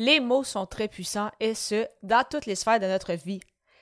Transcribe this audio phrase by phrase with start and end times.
[0.00, 3.40] Les mots sont très puissants et ce, dans toutes les sphères de notre vie.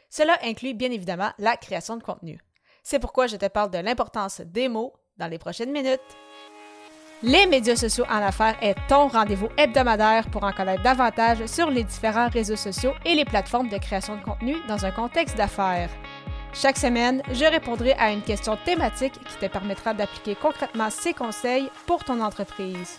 [0.09, 2.41] Cela inclut bien évidemment la création de contenu.
[2.83, 6.01] C'est pourquoi je te parle de l'importance des mots dans les prochaines minutes.
[7.23, 11.85] Les médias sociaux en affaires est ton rendez-vous hebdomadaire pour en connaître davantage sur les
[11.85, 15.91] différents réseaux sociaux et les plateformes de création de contenu dans un contexte d'affaires.
[16.55, 21.69] Chaque semaine, je répondrai à une question thématique qui te permettra d'appliquer concrètement ces conseils
[21.87, 22.99] pour ton entreprise.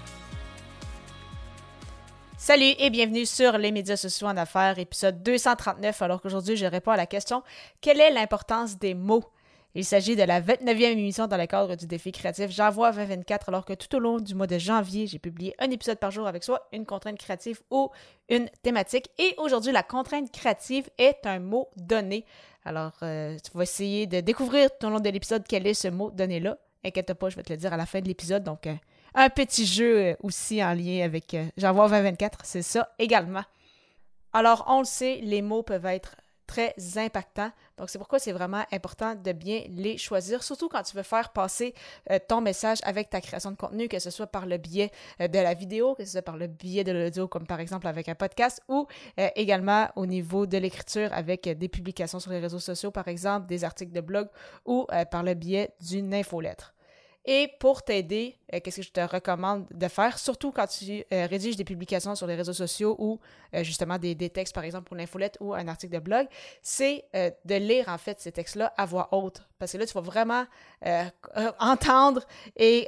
[2.43, 6.89] Salut et bienvenue sur les médias sociaux en affaires, épisode 239, alors qu'aujourd'hui je réponds
[6.89, 7.43] à la question
[7.81, 9.23] Quelle est l'importance des mots?
[9.75, 13.63] Il s'agit de la 29e émission dans le cadre du défi créatif J'envoie 2024, alors
[13.63, 16.43] que tout au long du mois de janvier, j'ai publié un épisode par jour avec
[16.43, 17.91] soit une contrainte créative ou
[18.27, 19.11] une thématique.
[19.19, 22.25] Et aujourd'hui, la contrainte créative est un mot donné.
[22.65, 25.89] Alors, euh, tu vas essayer de découvrir tout au long de l'épisode quel est ce
[25.89, 26.57] mot donné-là.
[26.83, 28.43] Inquiète pas, je vais te le dire à la fin de l'épisode.
[28.43, 28.73] Donc, euh,
[29.15, 33.43] un petit jeu euh, aussi en lien avec J'envoie 2024, c'est ça également.
[34.33, 36.15] Alors, on le sait, les mots peuvent être
[36.51, 37.51] très impactants.
[37.77, 41.29] Donc, c'est pourquoi c'est vraiment important de bien les choisir, surtout quand tu veux faire
[41.29, 41.73] passer
[42.09, 45.29] euh, ton message avec ta création de contenu, que ce soit par le biais euh,
[45.29, 48.09] de la vidéo, que ce soit par le biais de l'audio, comme par exemple avec
[48.09, 48.85] un podcast, ou
[49.17, 53.47] euh, également au niveau de l'écriture avec des publications sur les réseaux sociaux, par exemple,
[53.47, 54.27] des articles de blog,
[54.65, 56.73] ou par le biais d'une infolettre.
[57.25, 61.27] Et pour t'aider, euh, qu'est-ce que je te recommande de faire, surtout quand tu euh,
[61.27, 63.19] rédiges des publications sur les réseaux sociaux ou
[63.53, 66.27] euh, justement des, textes, par exemple, pour l'infolette ou un article de blog,
[66.63, 69.47] c'est de lire en fait ces textes-là à voix haute.
[69.59, 70.45] Parce que là, tu vas vraiment
[71.59, 72.87] entendre et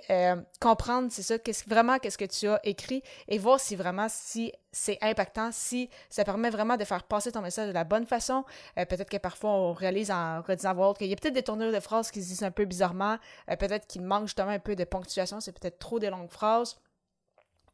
[0.59, 1.35] comprendre, c'est ça,
[1.67, 6.25] vraiment qu'est-ce que tu as écrit et voir si vraiment si c'est impactant, si ça
[6.25, 8.43] permet vraiment de faire passer ton message de la bonne façon.
[8.75, 11.71] peut-être que parfois on réalise en redisant à voix qu'il y a peut-être des tournures
[11.71, 13.17] de phrases qui se disent un peu bizarrement,
[13.47, 16.77] peut-être qu'il manque justement un peu de ponctuation, c'est peut-être trop des longues phrases.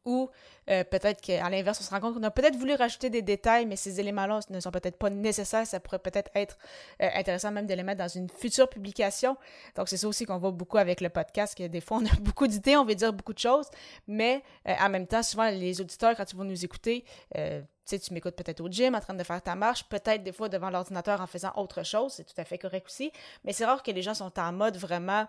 [0.04, 0.30] Ou
[0.70, 3.66] euh, peut-être qu'à l'inverse, on se rend compte qu'on a peut-être voulu rajouter des détails,
[3.66, 5.66] mais ces éléments-là ne sont peut-être pas nécessaires.
[5.66, 6.56] Ça pourrait peut-être être,
[7.02, 9.36] euh, intéressant même de les mettre dans une future publication.
[9.76, 12.14] Donc, c'est ça aussi qu'on voit beaucoup avec le podcast, que des fois, on a
[12.20, 13.66] beaucoup d'idées, on veut dire beaucoup de choses,
[14.06, 17.40] mais euh, en même temps, souvent, les auditeurs, quand ils vont nous écouter, tu
[17.84, 20.48] sais, tu m'écoutes peut-être au gym en train de faire ta marche, peut-être des fois
[20.48, 23.12] devant l'ordinateur en faisant autre chose, c'est tout à fait correct aussi,
[23.44, 25.26] mais c'est rare que les gens sont en mode vraiment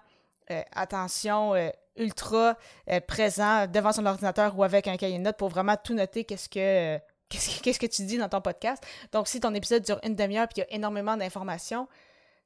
[0.52, 2.58] euh, attention euh, ultra
[2.90, 6.24] euh, présent devant son ordinateur ou avec un cahier de notes pour vraiment tout noter
[6.24, 8.84] qu'est-ce que qu'est-ce que tu dis dans ton podcast.
[9.14, 11.88] Donc, si ton épisode dure une demi-heure et qu'il y a énormément d'informations,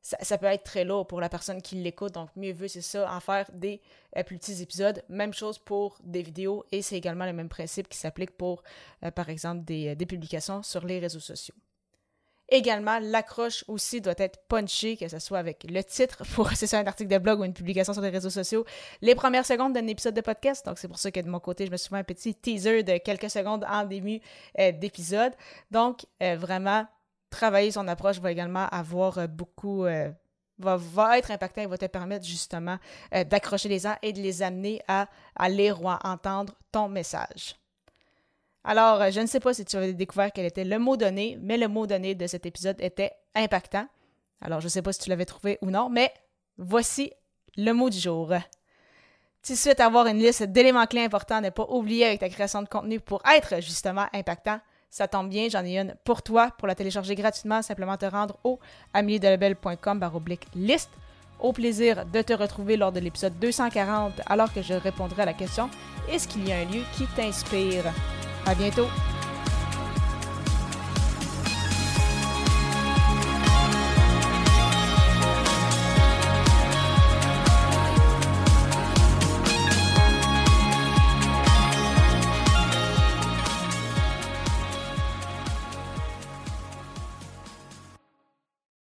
[0.01, 2.13] ça, peut être très lourd pour la personne qui l'écoute.
[2.13, 3.81] Donc, mieux vaut, c'est ça, en faire des
[4.27, 5.03] plus petits épisodes.
[5.09, 8.61] Même chose pour des vidéos et c'est également le même principe qui s'applique pour,
[9.15, 11.55] par exemple, des, des publications sur les réseaux sociaux.
[12.49, 16.85] Également, l'accroche aussi doit être punchée, que ce soit avec le titre pour c'est un
[16.85, 18.65] article de blog ou une publication sur les réseaux sociaux,
[19.01, 20.65] les premières secondes d'un épisode de podcast.
[20.65, 22.97] Donc, c'est pour ça que de mon côté, je me suis un petit teaser de
[22.97, 24.21] quelques secondes en début
[24.59, 25.33] euh, d'épisode.
[25.71, 26.85] Donc, euh, vraiment,
[27.31, 29.85] travailler son approche va également avoir euh, beaucoup.
[30.57, 32.77] Va, va, être impactant et va te permettre justement
[33.11, 37.57] d'accrocher les gens et de les amener à, à lire ou à entendre ton message.
[38.67, 41.37] Alors, euh, je ne sais pas si tu avais découvert quel était le mot donné,
[41.39, 43.87] mais le mot donné de cet épisode était impactant.
[44.41, 46.11] Alors, je ne sais pas si tu l'avais trouvé ou non, mais
[46.57, 47.11] voici
[47.57, 48.33] le mot du jour.
[49.43, 52.63] Tu souhaites avoir une liste d'éléments clés importants à ne pas oublier avec ta création
[52.63, 54.59] de contenu pour être justement impactant?
[54.89, 56.49] Ça tombe bien, j'en ai une pour toi.
[56.57, 58.59] Pour la télécharger gratuitement, simplement te rendre au
[58.93, 60.89] ameliedelebel.com baroblique liste.
[61.39, 65.33] Au plaisir de te retrouver lors de l'épisode 240 alors que je répondrai à la
[65.33, 65.69] question
[66.09, 67.83] Est-ce qu'il y a un lieu qui t'inspire?
[68.45, 68.87] À bientôt!